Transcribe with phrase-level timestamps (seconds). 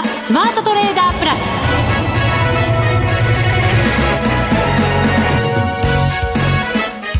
[0.00, 1.36] ザ・スマートトレーダープラス。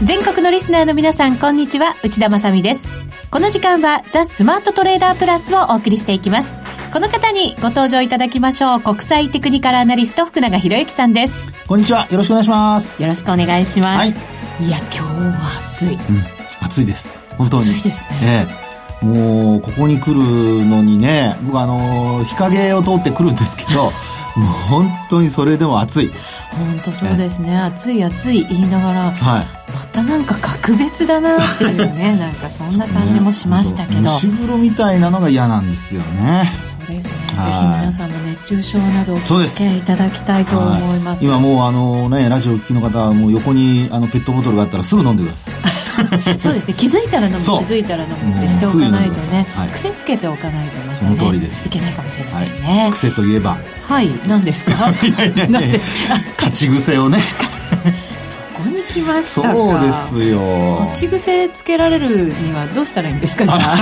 [0.03, 1.95] 全国のリスナーの皆さんこんにちは。
[2.03, 2.89] 内田まさです。
[3.31, 6.59] この時間はザ・スマートトレーダープラスをお送りしていきます。
[6.91, 8.81] この方にご登場いただきましょう。
[8.81, 11.53] 国際テクニカルアナリスト福永博之さんです。
[11.67, 12.09] こんにちは。
[12.11, 13.03] よろしくお願いします。
[13.03, 16.01] よろしくお願いします、はい、いや今日は暑い、うん、
[16.63, 17.27] 暑いです。
[17.37, 18.70] 本当に暑いですね、ええ
[19.03, 23.93] もうここに来るのにね僕あの日陰を通ってくるんですけど
[24.37, 26.11] もう本当にそれでも暑い。
[26.51, 27.57] 本当そうですね。
[27.57, 29.13] 暑い暑い言いながら、はい、
[29.73, 36.53] またなんか格別だなっていうね なんかそんな感じもしましたけど、蒸し風呂みたいなのが嫌なんですよね。
[36.87, 37.21] そうですね。
[37.41, 45.70] ぜひ皆さんも熱中症などお気をつけいただきたいと思います、はい、今もうあのねラジオを聴きの方はもう横にあのペットボトルがあったらすぐ飲んでください
[46.39, 46.75] そうですね。
[46.75, 51.69] 気づいたら飲む気づいたら飲むってしておかないとね、はい、癖つけておかないとまた、ね、その通りです。
[51.69, 53.59] いけないかもしれませんね、はい、癖といえば。
[53.89, 54.09] はい。
[54.27, 54.73] 何ですか？
[55.03, 55.79] いやいやいや
[56.37, 57.19] 勝ち癖をね
[58.63, 59.55] こに来ましたか。
[59.55, 60.41] そうですよ。
[60.81, 63.77] 勝ち癖つけられるにはどうしたらいいんですかじゃあ。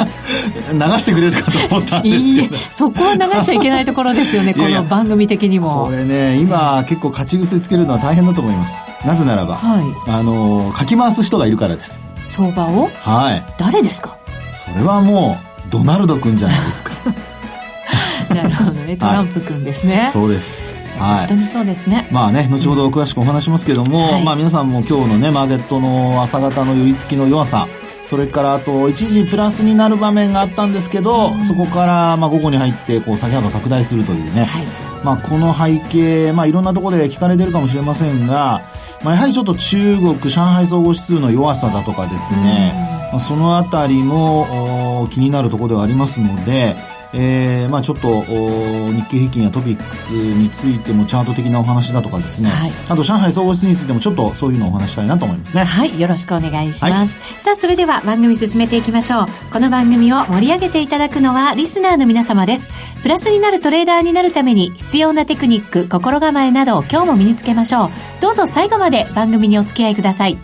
[0.72, 2.56] 流してくれるかと思ったんですけど。
[2.70, 5.86] そこは流しちゃいけないところですよね この番組的にも。
[5.86, 8.90] これね今結構勝ち癖つけるのは大変だと思います。
[9.06, 12.14] なぜならば、はい、あのかき回す人がいるからです。
[12.24, 12.90] 相場を？
[13.02, 13.44] はい。
[13.58, 14.16] 誰ですか？
[14.46, 15.38] それはも
[15.68, 16.92] うドナルド君じゃないですか。
[18.34, 22.08] なるほどねトランプ君ですね、はい、そうですはい、本当にそうですね。
[22.10, 27.66] まあね後ほど詳しくお話しますけども、はい、まあ皆さんも今日のねマーケットの朝方の寄り付きの弱さ
[28.04, 34.66] それからあと一時プラスになる場面があったんですけど、うん、そこからまあ午後に入ってこう先幅拡大するというね、はい、
[35.04, 38.62] まあこの背景、まあいろんなところで聞かれてるかもしれませんが、
[39.02, 42.72] まあやはりちょっと中国、上海総合指数の弱さだとかですね、
[43.06, 46.76] うん、まあ、そのあたりも気になるところではありますので、
[47.16, 55.62] えー、まあちょっと日経平均やトピックスについてもチャート的なお話だとかですね、はい、あと上海総合指数についてもちょっとそういうのをお話したいなと思いますね。
[55.62, 56.00] はい。
[56.00, 59.26] よろしくお願いします、はい、さあそれでは番組進めていきましょう。
[59.52, 62.72] この番組を盛り上げていただくのはリスナーの皆様です。
[63.02, 67.90] プラスになるトレーダーになるために必要なテクニック心構えなどを今日も身につけましょう。
[68.20, 70.36] どうぞ最後まで番組にお付き合いください。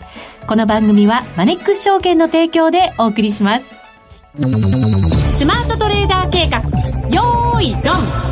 [0.47, 3.75] この番組はマネックス証券の提供でお送りします
[5.41, 6.59] スマートトレーダー計画
[7.09, 8.31] よーいドン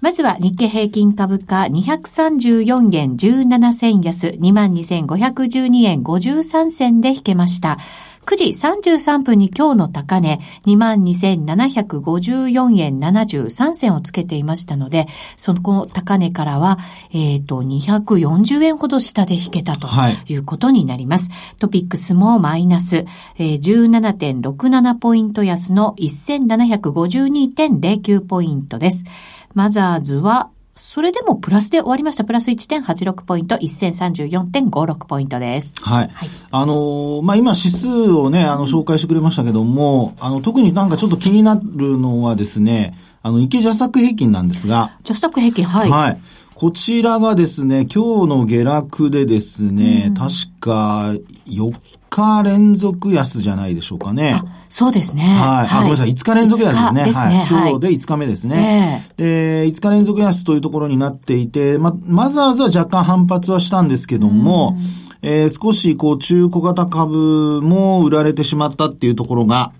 [0.00, 7.78] まずは日経平均株価234円17銭安22,512円53銭で引けました。
[8.24, 16.78] 9時33分に今日の高値22,754円73銭をつけていましたので、その高値からは、
[17.12, 19.88] えっ、ー、と、240円ほど下で引けたと
[20.28, 21.30] いうことになります。
[21.30, 23.06] はい、トピックスもマイナス、
[23.38, 29.04] えー、17.67ポイント安の1752.09ポイントです。
[29.54, 32.24] マザーズはそれでもプラスで終わりました。
[32.24, 35.74] プラス1.86ポイント、1034.56ポイントです。
[35.82, 36.08] はい。
[36.08, 44.96] はい、あのー、まあ、今指数をね、あの、紹介してくれましたけども、あの、特になんかちょっと気になるのはですね、あの、池ジャスタック平均なんですが。
[45.04, 45.90] ジャスタック平均、はい。
[45.90, 46.20] はい。
[46.54, 51.12] こちらがですね、今日の下落でですね、うん、確か
[51.46, 51.74] 4
[52.14, 54.40] 日連続安じゃないでしょうかね。
[54.68, 55.22] そうですね。
[55.22, 55.68] はい。
[55.70, 56.10] あ、ごめんなさい。
[56.10, 57.04] 5日連続安ですね。
[57.04, 57.34] ですね。
[57.44, 57.70] はい。
[57.70, 59.06] 今日で5日目ですね。
[59.16, 64.76] で、5日連続安というところになっていて、ま、マザーズは若干反発はしたんですけども、
[65.22, 69.72] えー、少しこう中古型株も売られてしまったっていうところが、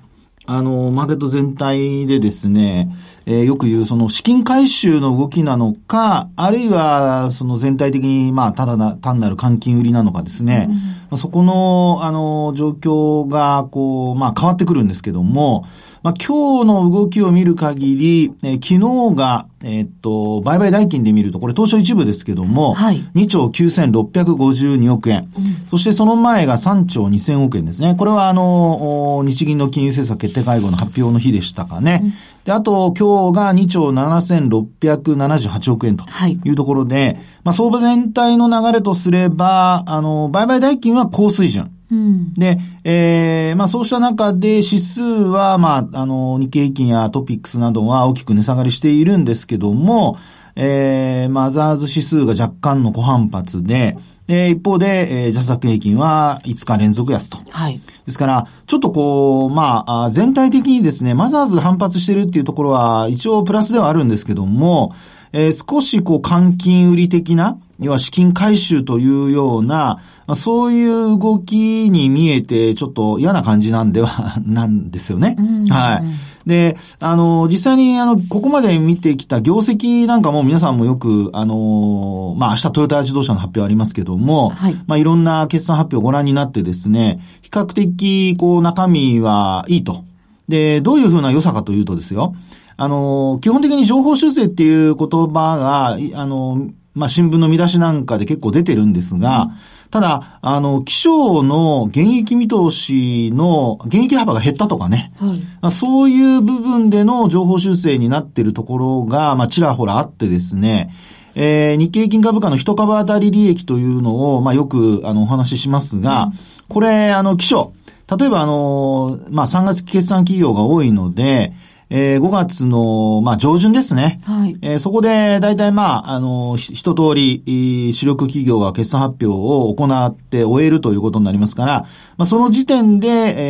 [0.44, 2.94] あの、マーケット全体でですね、
[3.26, 10.78] えー、よく言うその資金回収の動きなのか、あるいはその全体的にまあただな、単なる換金売りなのかですね、うん、
[11.16, 15.64] そこの、あの、状況がこう、まあ変わってくるんですけども、
[16.02, 27.94] まあ、今日の動きを見る限り、えー、昨日が、えー、っと、売買代金で見ると、これ当初一部ですけども、はい、2兆9652億円、うん、そしてその前が3兆2000億円ですね。
[27.96, 32.00] これはあの、日銀の金融政策決定会合の発表の日でしたかね。
[32.02, 32.12] うん
[32.44, 36.04] で、あと、今日が2兆7678億円と
[36.44, 41.70] いうところで、はい、まあ、相場全体の流れとすれば、あの、売買代金は高水準。
[41.90, 50.16] うん、で、えー、まあそうした中で指数は、まあ、あの、日経平均やトピックスなどは大きく値下がりしているんですけども、
[50.56, 53.98] えー、マザーズ指数が若干の小反発で、
[54.32, 57.38] で、一方で、えー、ジャスダック平均は5日連続安と。
[57.50, 57.82] はい。
[58.06, 64.94] ですから、ちょっとこう、まあ、全体的にですね、マザーズ反発してるっていうところは、一応プラスではあるんですけども、
[65.34, 75.36] えー、少しこう、換金売り的な、要は資金回収というような、まあ、そういう動きに見えて、ちょっと嫌な感じなんでは、 なんですよね。
[75.68, 76.04] はい。
[76.46, 90.04] で、あの、実際に、あの、ここまで見てきた業績なんかも皆さんもよく、あの、まあ、明日トヨタ自動車の発表ありますけども、はい、まあ、いろんな決算発表をご覧になってですね、比較的、こう、中身はいいと。
[90.48, 92.34] で、どういうふうな良さかというとですよ、
[92.76, 99.52] あの、基本的に情報修正っていう言葉が、あの、まあ、新聞の見出しなんかで結構出てるんですが、うん
[99.92, 105.12] ただ、あの、気象の現役見通しの、現役幅が減ったとかね。
[105.16, 110.94] はい、まあ、そういう部分での情報修正になっているところが、まあ、ちらほらあってですね、
[111.34, 116.32] えー、日経平均株価の一株当たり利益というのを、まあ、よく、あの、お話ししますが、うん、
[116.70, 117.74] これ、あの、気象。
[118.18, 121.52] 例えば、あの、まあ、3月決算企業が多いので、
[121.94, 124.18] えー、5月の、まあ、上旬ですね。
[124.24, 124.56] はい。
[124.62, 131.86] えー、そこで、大体、まあ、あの、一通り、主力企業が決算発表を行って終えるということになりますから、
[132.16, 133.08] まあ、その時点で、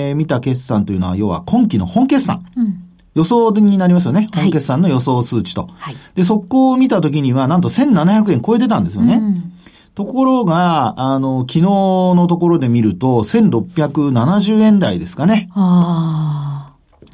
[0.09, 2.45] えー、見た決算というのは、要は今期の本決算。
[2.57, 2.83] うん。
[3.15, 4.29] 予想になりますよね。
[4.35, 5.69] 本決算の予想数値と。
[5.79, 5.97] はい。
[6.17, 9.19] で、そこを見たときには、なんと1700円超えてたんですよね。
[9.19, 9.53] うん、
[9.95, 15.49] ところが、あの、昨日のところで見ると、1670円台ですかね。
[15.55, 16.52] ああ。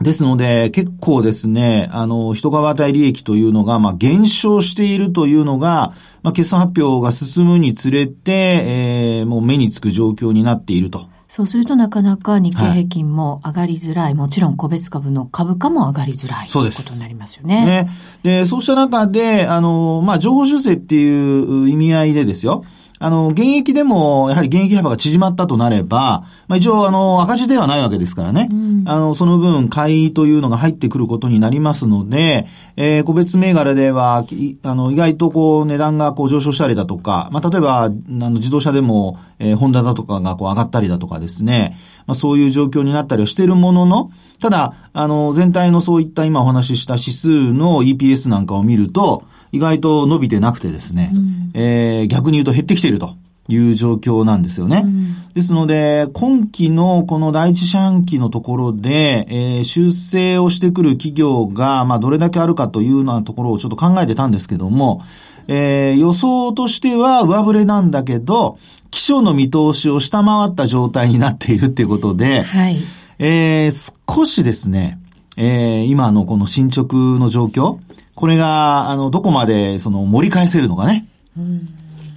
[0.01, 5.93] ですので、結構ですね、あの、人側対利益というのが、まあ、減少しているというのが、
[6.23, 11.09] まあ、決算発表が進むにつれて、えー、もう目につく状況になっていると。
[11.29, 14.05] そうするとなかなか日経平均も上がりづらい。
[14.07, 16.49] はい、もちろん個別株の株価も上がりづらい。
[16.49, 16.79] そうです。
[16.79, 17.67] ということになりますよね。
[17.67, 17.91] ね。
[18.23, 22.65] で、そうした中で、あの、まあ、情報修正っていう意味合いでですよ。
[23.01, 28.49] あの、現役でも、やはり現役幅が縮まったとなれば、まあ一応、あの、赤字ではないわけですからね。
[28.51, 32.47] うん、あの、その分、買いというのが入ってくることになりますので、
[32.77, 34.25] えー、個別銘柄では、
[34.63, 44.11] あの、意外とこう、値段がこう上昇したりだとか、まあ例えば、あの、自動車でも、えー、ホンダだとかがこう上がったりだとかですね、まあそういう状況になったりはしているものの、
[44.41, 53.17] ただ、あの、全体のそういった今お話しした指数の EPS なんかを見ると、意外と伸びてなくてですね、うん、えー、逆に言うと減ってきていると。
[53.51, 54.83] いう状況なんですよね。
[54.85, 65.01] うん、ですので、今期のこの第一四半期のところで、えー、修正をしてくる企業が、まあ、どれだけあるかというようなところをちょっと考えてたんですけども、
[65.49, 68.59] えー、予想としては上振れなんだけど、
[68.91, 72.77] 気象の見通しを下回った状態になっているっていうことで、はい。
[73.19, 74.99] えー、少しですね、
[75.37, 77.79] えー、今のこの進捗の状況、
[78.19, 81.07] これが、あの、どこまで、その、盛り返せるのかね。
[81.37, 81.69] うん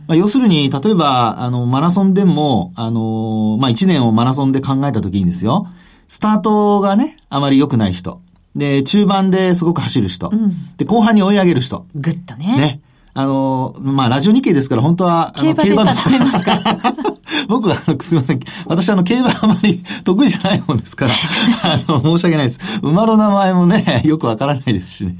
[0.07, 5.67] まあ、要するに、例えば、あの、マラソンでも、あの、まあ、1年をマラソンで考えたときにですよ、
[6.07, 8.19] スタートがね、あまり良くない人。
[8.55, 10.31] で、中盤ですごく走る人。
[10.33, 11.85] うん、で、後半に追い上げる人。
[11.93, 12.57] ぐっとね。
[12.57, 12.81] ね。
[13.13, 16.59] あの、まあ、ラジオ日経ですから、本当は、あの、競馬で例えますか
[17.47, 18.39] 僕は、すみません。
[18.65, 21.13] 私、あの、競馬あまり得意じゃないもんですから、
[21.63, 22.59] あの、申し訳ないです。
[22.81, 25.15] 馬の名前もね、よくわからないですしね。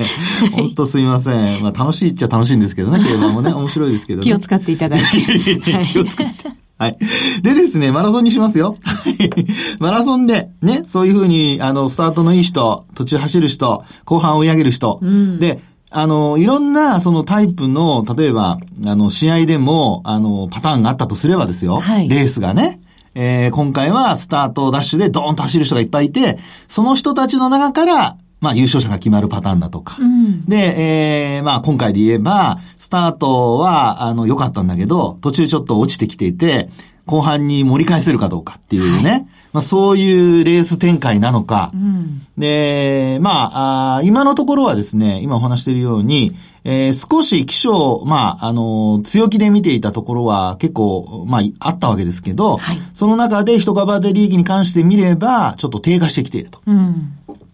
[0.53, 1.61] 本当すみません。
[1.61, 5.85] まあ、楽しいっちゃ楽しいんですけどね、競馬もね、面白いですけど、ね、気を使っていただいて。
[5.85, 6.61] 気を使って。
[6.81, 6.97] はい。
[7.43, 8.75] でですね、マラソンにしますよ。
[9.79, 15.61] マラソンで、ね、そういうふうに、あの、スタートのいい人、途中走る人、後半追い上げる人、うん、で、
[15.93, 21.79] あの、いろんな、そのタイプの、例えば、あの、試合でも、あの、パターンがあったとすればですよ。
[21.79, 22.07] はい。
[22.07, 22.79] レースがね。
[23.13, 26.39] えー、今回はスタートダッシュでドーンと走る人がいっぱいいて、
[26.69, 29.97] その人たちの中から、まあ優勝者が決まるパターンだとか。
[29.99, 36.69] うん、で、えー、まあ今回で言えば、スタートは、あの、良かったんだけど、途中ちょっと落ちてきていて、
[37.05, 39.09] 後半に盛り返せるかどうかっていうね。
[39.09, 41.71] はいまあ、そういうレース展開なのか。
[41.73, 56.61] うん、で、まああ、今のところはですね、今お話しているように、えー、少し気象、まあ、あの、強気で見ていたところは結構、まあ、あったわけですけど、はい、その中で一株当て利益に関して見れば、ちょっと低下してきていると。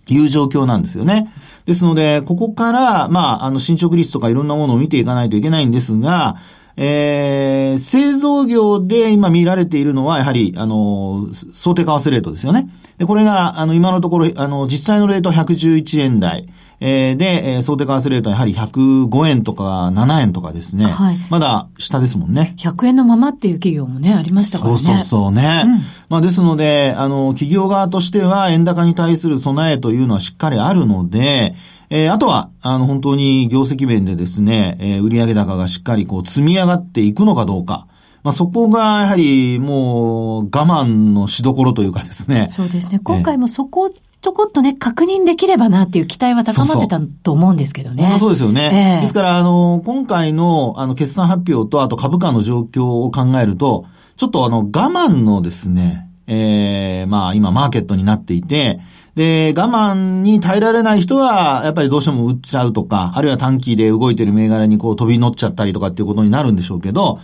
[0.09, 1.31] いう状況なんですよね。
[1.65, 6.37] ですので、ここから、まあ、あの、進捗率とかいろんなものを見ていかないといけないんですが、
[6.79, 12.69] えー、製造業で今見られているのは、やはり、あの、想定為替レートですよね。
[12.99, 16.47] で、これが、あの、今のところ、あの、実際のレートは111円台。
[16.79, 20.85] えー、で、えー、想定為替レートはやはり105円とか7円とかですね。
[20.85, 21.17] はい。
[21.31, 22.53] まだ下ですもんね。
[22.57, 24.77] 100円のままっていう企業もね、ありましたからね。
[24.77, 25.63] そうそうそうね。
[25.65, 31.55] うん、まあですので、あの、企業側としては円高に対する備えというのはしっかりあるので、
[31.89, 37.87] えー、あとは、あの、本当に業績面でですね、えー、売上高がしっかりこう積み上がっていくのかどうか。
[38.23, 42.47] まあ、そこがやはりもう我慢のしどころというかですね。
[42.51, 42.99] そうですね。
[42.99, 48.09] 今回もそこ、ちょこっとね、確認できればなっていう期待は高まってたと思うんですけどね。
[48.11, 48.97] そうそうですよね。
[48.97, 53.85] えー、ですから、あの、今回の、あの、決算発表と、あと株価の状況を考えると、
[54.17, 58.79] ちょっとあの、我慢のですね、えー、まあ今マーケットになっていて、
[59.15, 67.19] で、我慢に耐えられない人は、やっぱりどうしても売っちゃうとか、あるいは短期で動いてる銘柄にこう飛び乗っちゃったりとかっていうことになるんでしょうけど、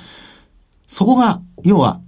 [0.88, 2.00] そこが、要は、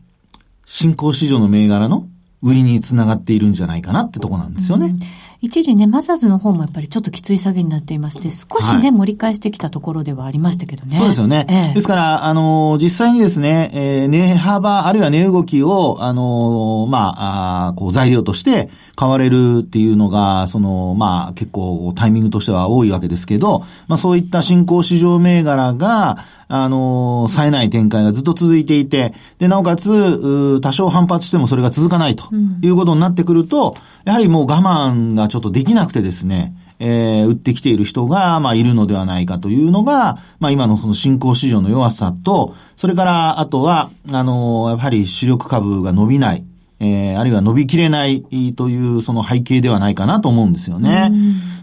[0.65, 2.07] 新興市場の銘柄の
[2.41, 4.87] 売りにつながっているんじゃないかなってとこなんですよね。
[4.87, 10.95] うん一時ね、マザーズの方もやっぱりちょっときつい下げになっていまして、少しね、はい、盛り返してきたところではありましたけどね。
[10.95, 11.45] そうですよね。
[11.47, 33.75] ええ、ですから、あの、実際にですね、えー、値幅、あるいは値動きを、あの、まあ、あこう材料として買われるっていうのが、その、まあ、結構タイミングとしては多いわけですけど、まあ、そういった新興市場銘柄が、あの、冴えない展開がずっと続いていて、で、なおかつ、多少反発してもそれが続かないということになってくると、
[34.05, 46.43] やはりもう我慢がちょっとできなくてですね、えー、売ってきている人が、まあ、いるのではないかというのが、まあ、今のその新興市場の弱さと、それから、あとは、あの、やはり主力株が伸びない、
[46.79, 48.21] えー、あるいは伸びきれない
[48.55, 51.11] というその背景ではないかなと思うんですよね。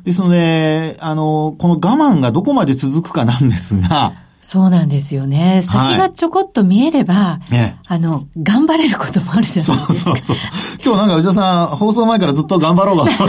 [0.05, 5.62] ですので、あの、この我慢がどこまで続くかなんですが、そうなんですよね。
[5.62, 10.11] 先がちょこっと見えれば、はい、あの、頑張れることもあるじゃないですか。
[10.11, 10.37] そうそうそう。
[10.84, 13.25] 今日なんか内田さん、放送前からずっと頑張ろうが、そ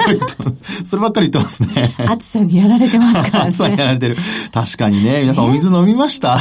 [0.96, 1.96] ればっかり言ってますね。
[2.08, 3.50] 暑さにやられてますからね。
[3.50, 4.17] 暑さにやられてる。
[4.51, 6.39] 確かにね、皆さんお水飲みました？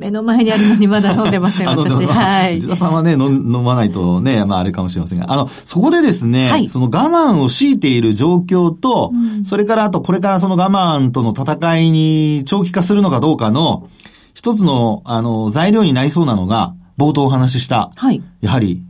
[0.00, 2.06] 目の前にあるのにまだ飲んでません、 私。
[2.06, 2.58] はい。
[2.58, 13.88] 内田さんはね、飲まないとね、まああれかもしれませんが、あの、そこでですね、はい、その我慢を強いている状況と、うん、それからあとこれからその我慢との戦いに長期化するのかどうかの、
[14.32, 18.82] 一つの、あの、材料になりそうなのが、冒頭お話しした、はい、やはり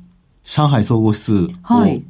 [0.50, 1.48] 上海総合指数を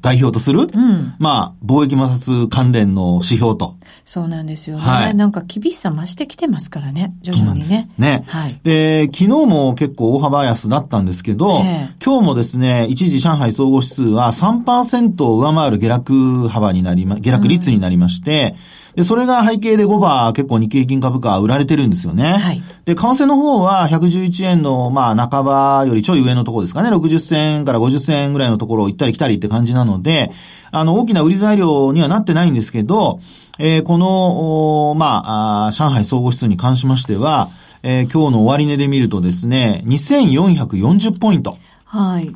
[0.00, 3.76] 代表とする、はいうん、まあ、貿易摩擦関連の指標と。
[4.06, 4.82] そうなんですよね。
[4.82, 7.90] はい、なんか厳しさ増してきてますからね、徐々にね。
[7.98, 8.24] ね。
[8.28, 8.58] はい。
[8.62, 22.32] で、昨日も結構大幅安だったんですけど、えー、今日もですね、一時上海総合指数は3%を上回る下落幅になりま、下落率になりまして、うんで、それが背景で5番結構日経平均株価は売られてるんですよね。
[22.38, 22.62] はい。
[22.84, 26.90] で、為替の方は111円の、まあ、半ばよりちょい上のところですかね。
[26.90, 30.32] 60銭から50銭ぐらいのところを行ったり来たりって感じなので、
[30.72, 33.20] あの、大きな売り材料にはなってないんですけど、
[33.58, 37.48] えー、この、まあ、上海総合指数に関しましては、
[37.82, 41.58] えー、今日の終値で見るとですね、2440ポイント。
[41.84, 42.34] はい。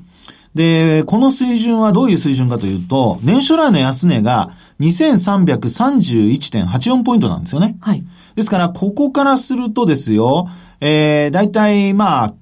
[0.54, 7.76] で、この水準はどういう水準かというと、年初来の安値が2331.84ポイントなんですよね。
[7.80, 8.04] はい。
[8.34, 10.48] ですから、ここからするとですよ、
[10.80, 12.34] えー、だいたい、まあ、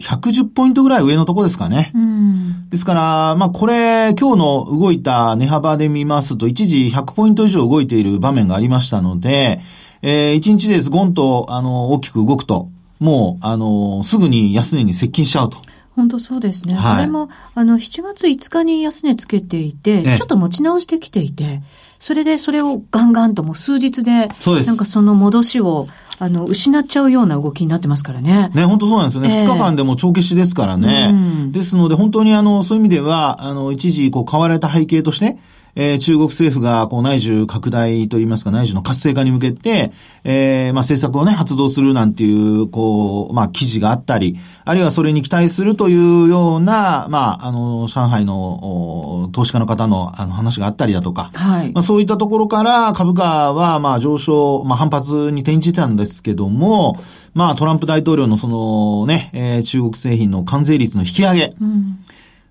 [0.00, 1.90] 110ポイントぐらい上のとこですかね。
[1.94, 9.60] うん、ですから、まあこれ、今日の動いた値幅で見ますと、一時100ポイント以上動いている場面がありましたので、
[10.02, 15.58] えー、1日ですゴンと、あの、大きく動くと、もう、あの、すぐに安値に接近しちゃうと。
[15.98, 16.74] 本当そうですね。
[16.74, 21.60] はい、これも、あの、7月5日に安値つけていて、ちょっと持ち直してきていて、
[21.98, 24.68] それでそれをガンガンともう数日で、そうです。
[24.68, 25.88] なんかその戻しを、
[26.20, 28.52] あの、失っちゃうような動きになってますからね。
[28.54, 29.40] ね、本当そうなんですよね。
[29.42, 31.10] えー、2日間でも帳消しですからね。
[31.12, 35.36] うん、ですので、本当にあの、そういう意味では、あの、一時、こう、買われた背景として、
[35.80, 39.92] えー、中国政府が、こう、内需拡大といいますか、内需の活性化に向けて、
[40.24, 51.70] えー、まあ、政策をね、発動するなんていう、こう、まあ、記事があったり、あるいはそれに期待するというような、まあ、あの、上海の、投資家の方の、あの、話があったりだとか、はい。
[51.72, 56.96] まあ、そういったところから株価は、まあ、上昇、まあ、反発に転じたんですけども、
[57.34, 61.98] まあ、トランプ大統領のそのね、えー、中国製品の関税率の引き上げ、うん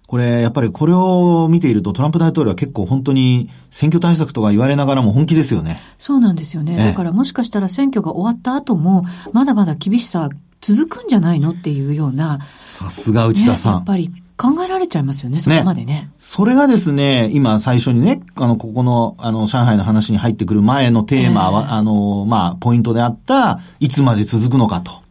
[0.07, 5.81] これ、やっぱりこれを見ていると、トランプ大統領は結構本当に選挙対策とか言われながらも本気ですよね。
[5.97, 6.77] そうなんですよね。
[6.77, 10.29] だからもしかしたら選挙が終わった後も、まだまだ厳しさ
[10.61, 12.39] 続くんじゃないのっていうような。
[12.57, 13.75] さすが内田さん、ね。
[13.75, 15.85] やっぱり考えられちゃいますよね、そこまでね。
[15.85, 25.01] ねそれがですね、今最初にね、あの、ここの、あの、上海の話に入ってくる前のテーマは、えー、あの、まあ、ポイントであった、いつまで続くのかと。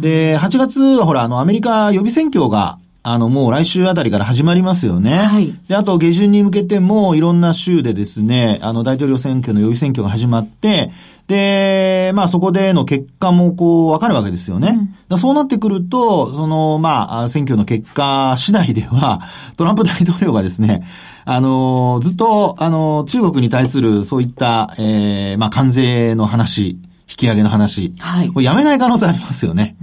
[0.00, 5.16] で、8月はほら、あの、アメリカ予備選挙があの、もう来週あたりから始まりますよね。
[5.16, 5.54] はい。
[5.68, 10.90] で、あと下旬に向けてもいろんな州でですね、あの、大統領選挙の予備選挙が始まって、
[11.26, 14.78] で、まあそこでの結果もこうわかるわけですよね。
[15.08, 19.20] うん、そうなってくると、その、まあ、選挙の結果次第では、
[19.56, 20.82] トランプ大統領がですね、
[21.24, 28.28] あの、ずっと、あの、中国に対するそういった、ええー、まあ関税の話、引き上げの話、はい。
[28.28, 29.76] これやめない可能性ありますよね。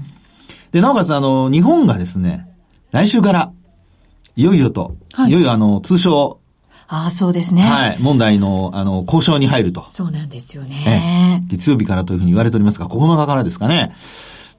[0.72, 2.46] で、なおかつあの、日本がですね、
[2.92, 3.52] 来週から、
[4.36, 6.40] いよいよと、はい、いよいよあの、通称、
[6.90, 7.64] ああ、そうですね。
[7.64, 7.98] はい。
[8.00, 9.84] 問題の、あの、交渉に入ると。
[9.84, 11.44] そうなんですよね。
[11.50, 13.94] 月曜日からというふうに言われておりますが、9日からですかね。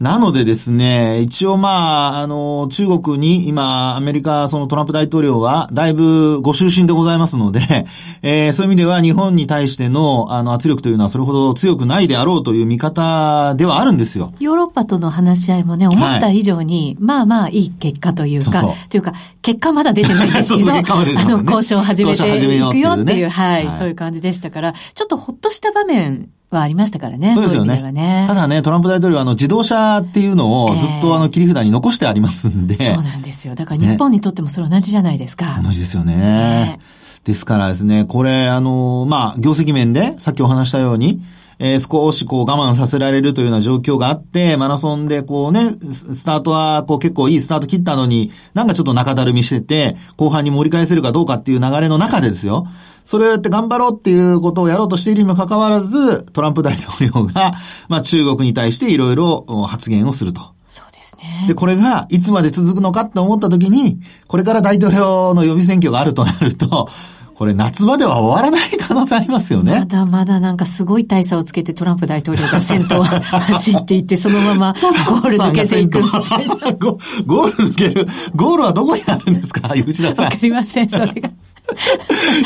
[0.01, 7.87] なのでですね、一応まあ、あの、中国に今、アメリカ、そのトランプ大統領は、だいぶご就寝でございますので、
[8.23, 14.33] えー、そういう意味では日本に対しての、あの、圧力というのはそれほど強くないであろうという見方ではあるんですよ。
[14.39, 18.71] ヨーロッパとの話し合いもね、思った以上に、はい、まあまあいい結果というか、そう。
[18.71, 19.13] そうというか、
[19.43, 20.55] 結果まだ出てないんです。
[20.55, 22.23] けど、そうそうね、あの、交渉を始めて
[22.57, 27.35] いくよっていう、はい、はい、そういう感じでしたから、ちょっとほっとした場面はありましたからね。
[27.35, 27.81] そうですよね。
[27.83, 32.77] ううねただね、トランプ大統領はあの自動車っていうのをずっとあの切り札に残してありますんで。
[32.79, 33.55] えー、そうなんですよ。
[33.55, 35.59] だから日本にとってもそれ同じじゃないですか。
[35.59, 36.17] ね、同じですよね。
[36.17, 36.81] ね
[37.25, 41.23] ですからですね、これあの、まあ、業績面でさっきお話したように、
[41.61, 52.69] えー、少しこう我慢させられるというような状況があって、マラソンでこうね、スタートはこう結構いいスタート切ったのに、なんかちょっと中だるみしてて、後半に盛り返せるかどうかっていう流れの中でですよ。
[53.05, 57.55] それをやって頑張ろうっていうことをやろうとしているにもかかわらず、トランプ大統領が、
[57.89, 60.43] まあ中国に対していろいろ発言をすると。
[60.69, 61.47] そうですね。
[61.49, 66.91] で、これがいつまで続くのかって思った時に、これから大統領の予備選挙があるとなると、
[67.39, 69.73] これ夏場では終わらない可能性ありますよね。
[69.79, 74.73] まだまだなんかすごい大差をつけてトランプ大統領が先頭走っていって、そのまま
[75.09, 76.57] ゴール抜けていくみたいな。
[76.57, 78.09] ゴール抜ける。
[78.35, 79.69] ゴールはどこにあるんですか？
[79.87, 80.25] 内田さん。
[80.25, 81.31] わかりません、それが。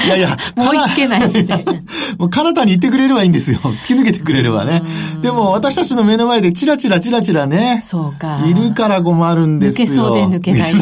[0.05, 1.73] いやいや、 追いつけないみたいな。
[2.19, 3.59] もう、彼方に行ってくれればいいんですよ。
[3.81, 4.83] 突き抜けてくれればね。
[5.23, 7.81] でも、私たちの目の前でチラチラチラチラね。
[7.85, 8.45] そうか。
[8.47, 9.87] いるから困るんですよ。
[9.87, 10.75] 抜けそうで抜けない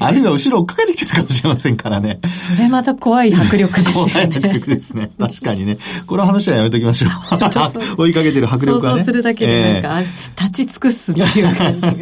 [0.00, 2.20] あるいは後ろ追っかけてきてるかもしれませんからね。
[2.32, 4.12] それまた怖い迫力ですよね。
[4.12, 5.10] 怖い迫力ですね。
[5.18, 5.78] 確かにね。
[6.06, 8.02] この話はやめときましょう。
[8.02, 8.98] 追いかけてる迫力はね。
[8.98, 11.92] 想像するだけでなんか、えー、立ち尽くすっていう感じが。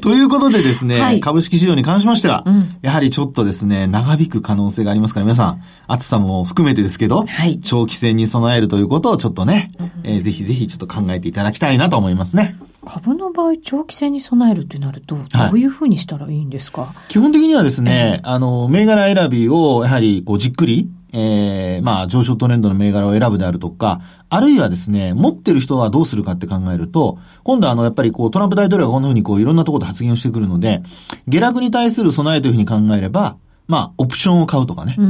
[0.00, 12.56] ということでですね、はい、株式市場に関しましては、うん、やはりちょっとですね、長引く可能性がありますから、皆さん、暑さも含めてですけど、はい、長期戦に備えるということをちょっとね、うん、えー、ぜひぜひちょっと考えていただきたいなと思いますね。
[12.84, 15.22] 株の場合、長期戦に備えるってなると、ど
[15.54, 30.84] ういうふうにしたらいいんですか、はい、基本的にはですね、えー、あの、銘柄選びを、やはり、こう、じっくり、ええー、まあ、上昇トレンドの銘柄を選ぶであるとか、あるいはですね、持ってる人はどうするかって考えると、今度はあの、やっぱりこう、トランプ大統領がこんな風にこう、いろんなところで発言をしてくるので、
[31.26, 33.36] 下落に対する備えというふうに考えれば、
[33.68, 34.94] まあ、オプションを買うとかね。
[34.96, 35.02] プ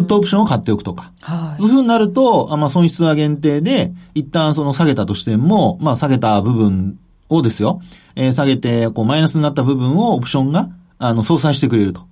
[0.00, 1.12] ットオプションを買っておくとか。
[1.22, 7.80] はい、そういうふうになると、まあ、損失は限定で、一旦その下げたとしても、まあ、下げた部分をですよ、
[8.14, 12.02] えー、下げて、こう、マイナスになった部分をオプションが、あの、相殺してくれると。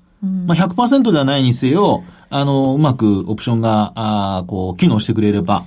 [0.47, 5.65] まあ、100%ではないにせよ、あの、うまくオプションが、あこう、機能してくれれば、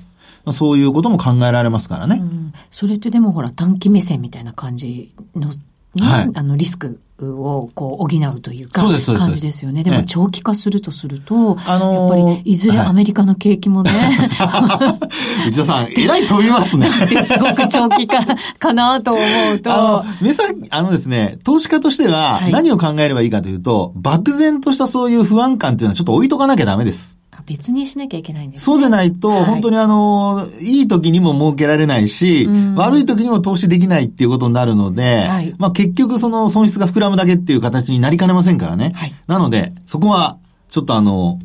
[0.51, 2.19] そういうことも考えられますからね。
[2.21, 5.49] うん、それってでもほら、短期目線みたいな感じの、
[5.97, 9.83] ね、はい、あの、リスクをこう補うというか、感じですよね。
[9.83, 14.99] でも長期化するとすると、あのー、やっぱりいずれアメリカの景気もね、は
[15.45, 16.89] い、内田さん、えらい飛びますね。
[17.25, 18.19] すごく長期化
[18.59, 19.21] かなと思
[19.55, 19.73] うと。
[19.73, 27.17] あの、皆さん、あのですね、投資家としては何を考えればいいかというと、はい、漠然としたそういう不安感っていうのはちょっと置いとかなきゃダメです。
[27.47, 38.91] 別にしなきゃいけないんです、ね、そうでないと、はい、本当にあの、いい時にも儲けられないし、うん、悪い時にも投資できないっていうことになるので、はい、まあ結局その損失が膨らむだけっていう形になりかねませんからね。
[38.95, 41.39] はい、なので、そこは、ちょっとあの、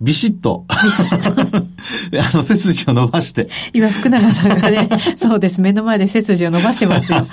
[0.00, 0.64] ビシッと。
[0.82, 1.40] ビシッと。
[2.18, 3.48] あの、背筋を伸ばして。
[3.74, 5.60] 今、福永さんがね、 そうです。
[5.60, 7.18] 目の前で背筋を伸ばしてますよ。
[7.18, 7.24] は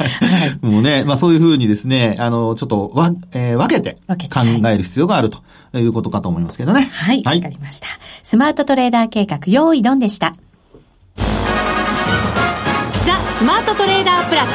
[0.62, 3.98] い、もうね、まあそういうふうにですね、あの、ちょっとわ、えー、分けて
[4.30, 5.42] 考える必要があると
[5.78, 6.90] いうことかと思いますけどね。
[6.92, 7.24] はい。
[7.24, 7.88] わ、はい、かりました。
[8.22, 10.34] スマートトレーダー計画、用意ドンでした。
[11.16, 11.24] ザ・
[13.38, 14.50] スマートトレーダープラス。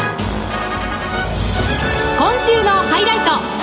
[2.19, 3.62] 今週のハイライト。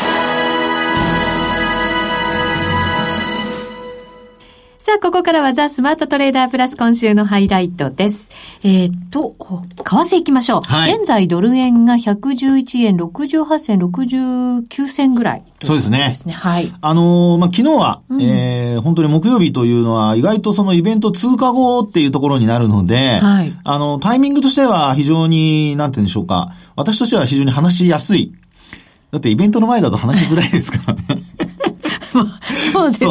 [4.90, 8.32] さあ、ここからはザ・スマートトレーダープラス今週のハイライトです。
[8.64, 10.62] えっ、ー、と、為替行きましょう。
[10.64, 16.16] はい、現在ドル円が111円68銭69銭ぐらい、ね、そうですね。
[16.32, 16.74] はい。
[16.82, 23.56] あのー、まあ、昨日は、うん、えー、本当に木曜日というのは意外とそのイベント通過後っていうところになるので、はい。
[23.64, 26.56] あの、タイミングとしては非常に、なんて言うんでしょうか。
[26.76, 28.34] 私としては非常に話しやすい。
[29.12, 31.22] だってイベントの前だと話しづらいですからね。
[32.12, 33.06] そうです。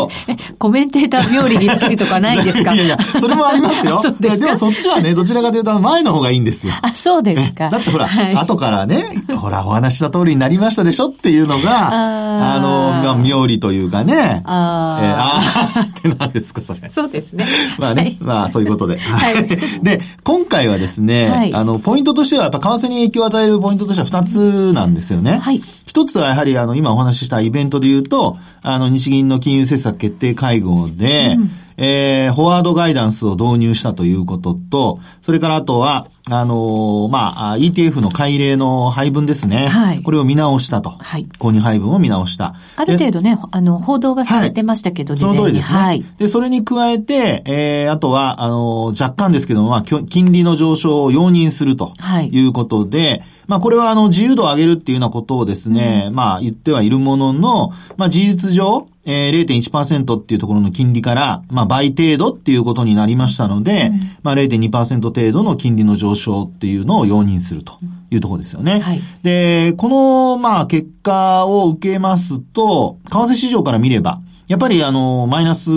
[0.59, 2.75] コメンテーター冥利に尽きるとかないですか？
[2.75, 4.03] いやいや、それもありますよ。
[4.21, 6.75] ですでもそっちはね、どちらかというと前の方がいいんですよ。
[6.83, 7.71] あ、そうですか。
[7.71, 9.05] だってほら、はい、後からね、
[9.37, 12.69] ほら、お話した通りになりましたでしょっていうのが、ああの、
[13.03, 14.43] まあ、冥利というかね。
[14.45, 16.89] あ、えー、ああって何ですか、それ。
[16.89, 17.45] そうですね。
[17.79, 18.99] まあね、はい、まあそういうことで。
[18.99, 19.47] はい。
[19.83, 25.39] で、今回はですね、はい、あの、ポイントとしては、やっぱ為替に影響を与えるポイントとしては2つなんですよね。
[25.43, 25.63] はい。
[25.99, 31.51] 一つはやはりあの、今お話ししたイベントで言うと、あの、日銀の金融政策決定会合で、うん。
[31.79, 39.69] えー、フォワードガイダンスを導入したということと、それからあとは、あのー、まあ、ETF の改例の配分ですね。
[39.69, 40.03] はい。
[40.03, 40.91] これを見直したと。
[40.91, 41.29] はい。
[41.39, 42.57] 購入配分を見直した。
[42.77, 45.79] ある程度ね、あの、報道がされてましたけど、はい、その通りですね。
[45.79, 46.05] はい。
[46.19, 51.93] で、それに加えて、えー、あとは、あのー、若干ですけども、まあ、金利の上昇を容認すると。
[51.99, 52.29] はい。
[52.29, 67.79] いうことで、まあこれはあの自由度を上げるっていうようなことをですね、うん、まあ言ってはいるものの、まあ事実上、えー、0.1%っていうところの金利から、まあ倍程度っていうことになりましたので、うん、まあ0.2%程度の金利の上昇っていうのを容認すると
[68.11, 68.81] いうところですよね。
[68.81, 75.71] はい、で、この、まあ結果を受けますと、為替市場から見れば、やっぱりあの、マイナス、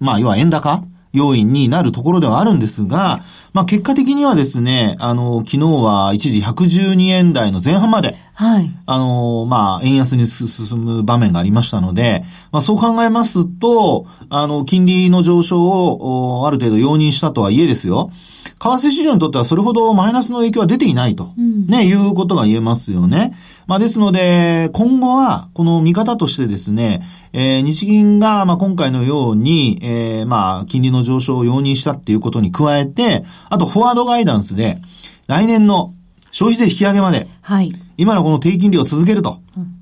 [0.00, 3.22] まあ要は円高要因になるところではあるんですが、
[3.58, 8.70] まあ結果的にはですね、あの、昨日は一時112円台の前半まで、はい。
[8.86, 18.12] あの、まあ円安に進む場面がありましたので、まあそう考えますと、あの、金利の上昇をある程度容認したとはいえですよ、
[18.60, 23.36] 為替市場にとってはそれほどマイナスの影響は出ていないと、うん、ね、いうことが言えますよね。
[23.66, 34.80] まあですので、今後は、この見方としてですね、えー、日銀が、まあ今回のように、えー、まあ金利の上昇を容認したっていうことに加えて、あとフォワードガイダンスで、
[35.26, 35.94] 来年の
[36.32, 37.72] 消費税引き上げまで、はい。
[37.96, 39.40] 今のこの低金利を続けると。
[39.56, 39.74] うん、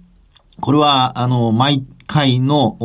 [0.61, 2.77] これは、あの、毎回の、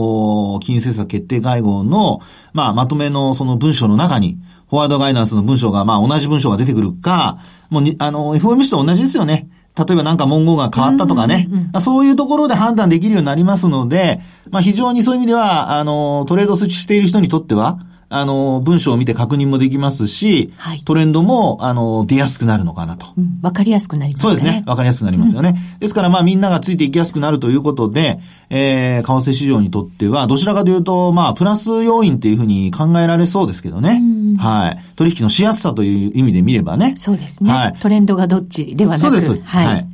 [0.62, 2.22] 金融政策決定会合の、
[2.54, 4.38] まあ、まとめのその文章の中に、
[4.70, 7.40] フォワードガイダンスの文章が、まあ同じ文章が出てくるか、
[7.70, 9.50] もうに、あの、FOMC と同じですよね。
[9.78, 17.80] 例えばなんか文言が変わったとかね、うんうんうん、そういうところで判断できるようになりますので、まあ非常にそういう意味では、あの、トレードしている人にとっては、
[18.14, 23.06] あの、文章を見て確認もできますし、はい、トレンドも、あの、出やすくなるのかなと。
[23.06, 24.30] わ、うん、かりやすくなりますね。
[24.30, 24.66] そうですね。
[24.68, 25.56] わかりやすくなりますよね。
[25.74, 28.20] うん、ですから、まあ、みんながついていきやすくなるということで、
[28.50, 34.02] えー、為替市場にとっては、どちらかというと、まあ、プラス要因っていうふうに考えられそうですけどね。
[34.38, 34.84] はい。
[34.98, 36.96] 取引のしやすさという意味で見ればね。
[36.98, 37.54] そうですね。
[37.54, 37.74] はい。
[37.80, 39.48] トレンドがどっちではなくそうです、そうです。
[39.48, 39.88] はい、はい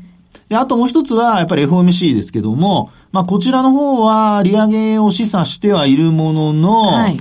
[0.50, 7.18] で、あともう一つは、やっぱり FOMC ですけども、まあ、こちらの方は、利上げを示唆してはいるものの、はい、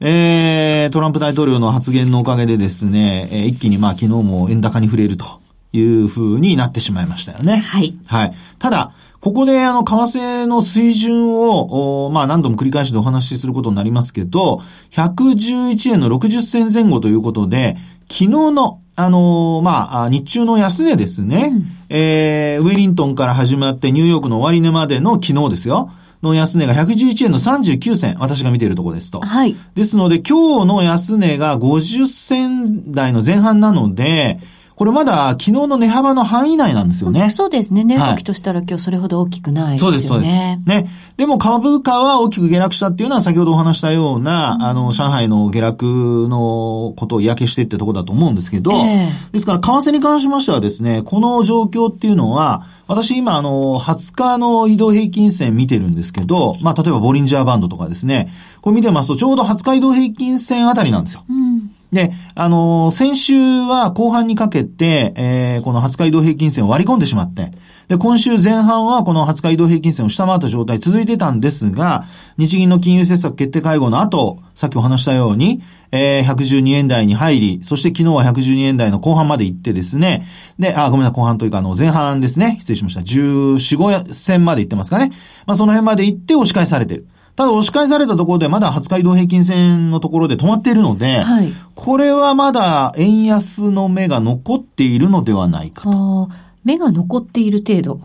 [0.00, 5.26] えー、トランプ大統領の発言のおかげでですね、えー、一気にまあ昨日も円高に触れると
[5.72, 7.58] いう風になってしまいましたよね。
[7.58, 7.94] はい。
[8.06, 8.34] はい。
[8.58, 17.76] ただ、ここであの、為替の水準を、まあ何度も繰り返しでお話しすることになりますけど、111円の60銭前後ということで、
[18.08, 25.90] 昨日の、あのー、まあ、日中の安値ですね、うん、えー、ウェリントンから始まってニューヨークの終値までの昨日ですよ。
[26.22, 29.20] の安値が111円の39銭、私が見ているところですと。
[29.20, 29.56] はい。
[29.74, 34.40] ですので、今日の安値が50銭台の前半なので、
[34.80, 37.30] これまだ昨日の値幅の範囲内なんですよね。
[37.32, 37.84] そうですね。
[37.84, 39.98] 値動きとしたら今日それほど大きくないですよね。
[39.98, 40.66] そうです、そうです。
[40.66, 40.90] ね。
[41.18, 61.24] でも株価は大きく下落したっていうのは先ほどお話したような、うん、あの、上海の下落のことを嫌気してってところだと思うんですけど、えー、ですから為替に関しましてはですね、この状況っていうのは、私今あの、20日の移動平均線見てるんですけど、まあ例えばボリンジャーバンドとかですね、これ見てますとちょうど20日移動平均線あたりなんですよ。
[61.30, 67.50] うんで、あのー、先週は後半にかけて、えー、この20日移動平均線を割り込んでしまって、
[67.88, 72.04] で、今週前半はこの20日移動平均線を下回った状態続いてたんですが、
[72.38, 80.26] 日銀の金融政策決定会合の後、さっきお話したように、えー、112円台に入り、そして昨日は112円台の後半まで行ってですね、
[80.58, 82.56] で、あ、ごめんなさい、後半というか、あの、前半ですね。
[82.60, 83.00] 失礼しました。
[83.00, 85.10] 14、5線まで行ってますかね。
[85.46, 87.06] まあ、その辺まで行って押し返されてる。
[87.36, 96.28] ただ押し返されたところでまだ20日移動平均線のところで止まっているので、はい、これはまだ円安の目が残っているのではないかと。
[96.64, 98.00] 目が残っている程度。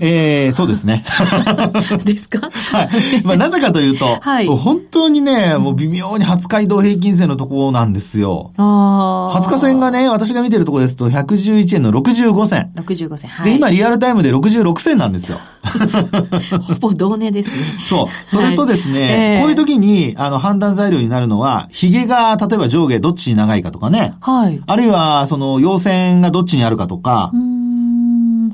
[0.00, 1.04] ええー、そうですね。
[2.04, 2.50] ですか？
[2.50, 3.22] はい。
[3.24, 8.52] まあ、なぜかというと、はい、本当にね、もう微妙に20日移動平均線のところなんですよ。
[8.56, 9.40] ああ。
[9.42, 12.70] 20日線がね、私が見てるところですと、111円の65銭。
[12.76, 13.30] 65銭。
[13.30, 13.50] はい。
[13.50, 15.38] で、今リアルタイムで66銭なんですよ。
[16.68, 17.54] ほぼ同値ですね。
[17.84, 18.06] そう。
[18.30, 24.14] それとですね、はいえー、こういう時に、あの、判断材料になるのは、髭が、例えば上下どっちに長いかとかね。
[24.20, 24.60] はい。
[24.66, 27.75] あるいは、その、陽線がどっちにあるかとか、うん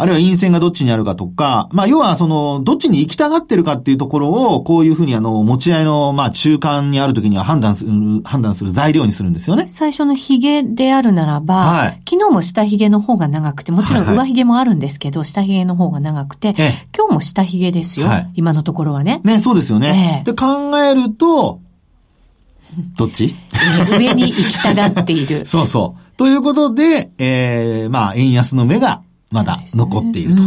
[0.02, 7.92] あるいは陰線がどっちにあるかとか、まあ、要はその、どっちに行きたがってるかっていうところを、こういうふうにあの、持ち合いの、まあ、中間にあるときには判断する、
[8.24, 9.66] 判断する材料にするんですよね。
[9.68, 16.52] 最初の髭であるならば、はい、昨日も下髭の方が長くて、もちろん上髭もあるんですけど、はいはい、下髭の方が長くて、
[16.96, 19.20] 今日も下髭ですよ、はい、今のところはね。
[19.22, 20.24] ね、そうですよね。
[20.26, 21.60] で、考えると、
[22.96, 23.36] どっち？
[23.90, 25.44] 上に行きたがっている。
[25.46, 26.16] そうそう。
[26.16, 30.42] ということで、えー、まあ、円安の目がまだ残っていると。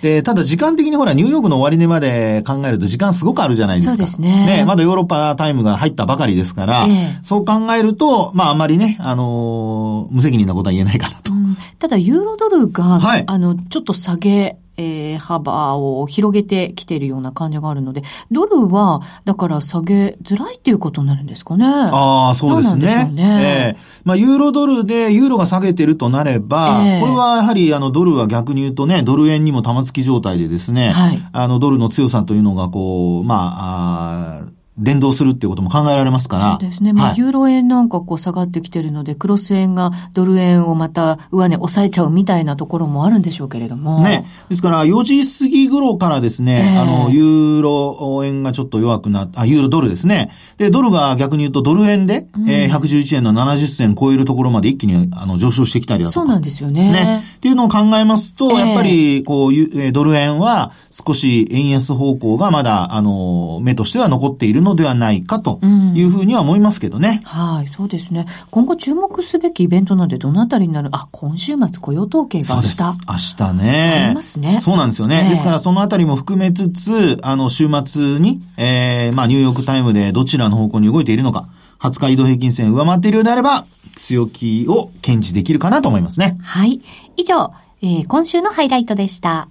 [0.00, 3.92] で、ね、ただ時間的にほら、ニューヨークの終値まで考えると時間すごくあるじゃないですか。
[3.92, 4.46] そうですね。
[4.46, 11.32] ね、まだヨーロッパタイムが入ったばかりですから、ええ、そう考えると、まああまりね、あのー、無責任なことは言えないかなと。
[11.78, 21.64] ただ、ユーロドルが、はい、あの、ちょっと下げ、えー、幅を広げてきているような感じがあるので、ドルは、だから下げづらいっていうことになるんですかね。
[21.66, 23.08] ああ、そうですね。
[23.10, 36.58] うねえー、まあ、ユーロドルでユーロが下げてるとなれば、えー、これはやはり、あの、ドルは逆に言うとね、ドル円にも玉突き状態でですね、はい、あの、ドルの強さというのが、こう、まあ、あ連動するっていうことも考えられますから。
[36.60, 36.92] そうですね。
[36.92, 44.02] まあ、ユーロ円なんかこう下がってきてるので、クロス円がドル円をまた上値抑えちゃうみたいなところもあるんでしょうけれども。
[44.02, 44.26] ね。
[44.48, 50.30] ですから、4時過ぎ頃からですね、えー、あの、ユーロ円がちょっと弱くなっあ、ユーロドルですね。
[50.58, 56.24] で、ドルが逆に言うとドル円で、うん、えー、111円の70銭超えるところまで一気にあの上昇してきたりだとか。
[56.26, 56.90] そうなんですよね。
[56.92, 57.24] ね。
[57.36, 67.20] っていうのを考えますと、えー、やっぱり、こう、えドル円は少し円安方向がまだ、あの、目としては残っているのではないかとというふうには思いますけどね。
[67.22, 68.26] うん、はい、そうですね。
[68.50, 70.90] 今後注目すべきイベントなんでどのあたりになる？
[70.92, 72.82] あ、今週末雇用統計が明日。
[73.08, 74.02] 明日ね。
[74.06, 74.58] ありますね。
[74.60, 75.22] そうなんですよね。
[75.24, 81.46] えー、ですからそのあたりも含めつつ、あの、週末に、えー、まあ、ニューヨークタイムでどちらの方向に動いているのか、
[81.78, 86.36] 20日移動平均線上回っているようであれば、強気を検知できるかなと思いますね。
[86.42, 86.80] はい。
[87.16, 87.52] 以上、
[87.82, 89.46] えー、今週のハイライトでした。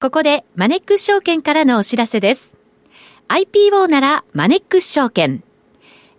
[0.00, 2.55] ここで、マネックス証券からのお知らせです。
[3.28, 5.42] IPO ならマネックス証券。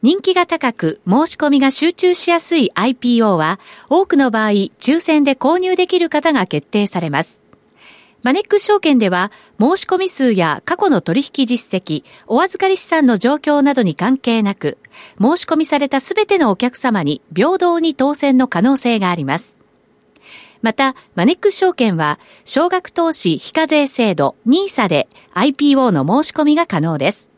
[0.02, 7.42] 人気が高く申し込みが集中しやすい IPO は多くの場合抽選で購入できる方が決定されます。
[8.24, 14.78] マネックス証券では申し込み数や過去の取引実績、お預かり資産の状況などに関係なく
[15.20, 19.57] 申し込みされたすべてのお客様に平等に当選の可能性があります。
[20.62, 27.30] また、マネックス証券は、少額投資非課税制度 NISA で IPO の申し込みが可能です。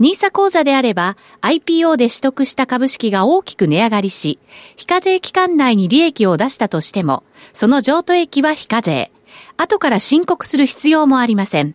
[0.00, 4.38] NISA 口座であれば、IPO で取得した株式が大きく値上がりし、
[4.76, 9.12] 非課税期間内に利益を出したとしても、その譲渡益は非課税。
[9.56, 11.74] 後から申告する必要もありません。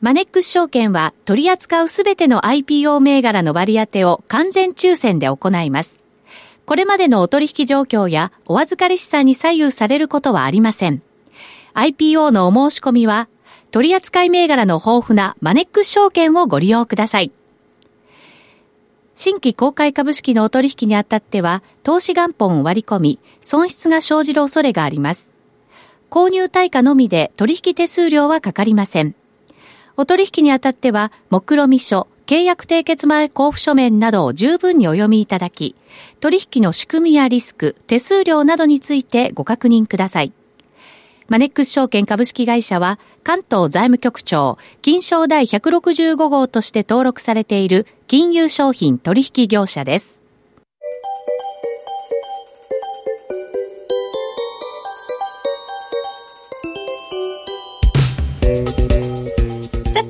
[0.00, 6.03] マネックス証券は取り扱うすべての IPO 銘柄の割り当てを完全抽選で行います。
[6.66, 11.02] これまでのお取引状況やお預かり資産に左右されることはありません。
[11.74, 13.28] IPO のお申し込みは、
[13.70, 17.32] 取扱い銘柄の豊富なマネックス証券をご利用ください。
[19.16, 25.34] 新規公開株式のお取引にあたっては、投資元本を割り込み、損失が生じる恐れがあります。
[26.10, 29.14] 購入対価のみで取引手数料はかかりません。
[29.96, 35.76] お取引にあたっては、目論見書、契約締結前交付書面などを十分にお読みいただき、
[36.20, 40.32] 取引の仕組みやリスク、手数料などについてご確認ください。
[41.28, 50.13] マネックス証券株式会社は、関東財務局長、金賞第165号として登録されている金融商品取引業者です。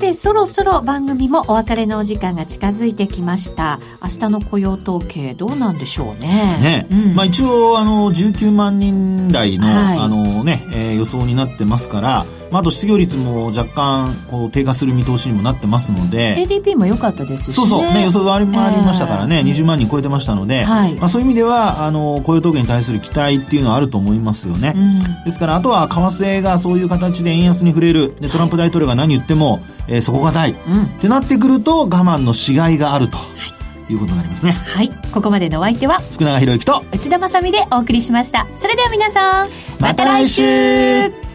[0.05, 3.79] てそろそろ番組もお別れのお時間が近づいてきました。
[4.03, 6.59] 明日の雇用統計どうなんでしょうね。
[6.61, 16.35] ね、うん、まあ一応あの19万人台の、はい、あのね、えー、予想になってますからまあ、あと失業率も若干こう低下する見通しにもなってますので。
[16.35, 28.15] ADP も良かったですし、ね、そうそう、ね、予想があり,、ましたからね、えー、20万人超えてましたので、はい、まあ、そういう意味ではあの雇用統計に対する期待っていうのはあると思いますよね、うん、ですからあとは為替がそういう形で円安に触れる。
[28.19, 33.17] でトランプ大統領が何言っても、えー、そこがない、うん、ってなってくると我慢のしがいがあると。
[33.17, 33.55] はい。
[33.87, 34.53] いうことになりますね。
[34.53, 34.89] はい。
[35.13, 38.47] ここまでのお相手は福永博之と内田まさでお送りしました。
[38.55, 41.24] それでは皆さんまた来週